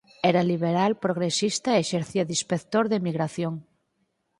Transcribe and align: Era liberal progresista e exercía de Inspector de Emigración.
Era 0.31 0.47
liberal 0.51 0.91
progresista 1.05 1.69
e 1.73 1.83
exercía 1.85 2.23
de 2.27 2.33
Inspector 2.37 2.83
de 2.87 2.97
Emigración. 3.01 3.53